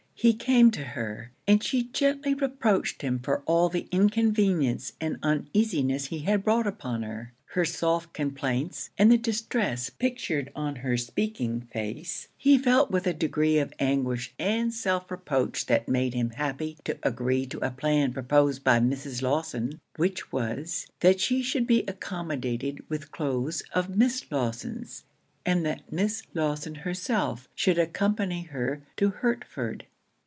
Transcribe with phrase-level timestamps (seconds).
[0.13, 6.09] He came to her; and she gently reproached him for all the inconvenience and uneasiness
[6.09, 7.33] he had brought upon her.
[7.45, 13.15] Her soft complaints, and the distress pictured on her speaking face, he felt with a
[13.15, 18.13] degree of anguish and self reproach that made him happy to agree to a plan
[18.13, 19.23] proposed by Mrs.
[19.23, 25.03] Lawson, which was, that she should be accommodated with cloaths of Miss Lawson's,
[25.47, 29.87] and that Miss Lawson herself should accompany her to Hertford.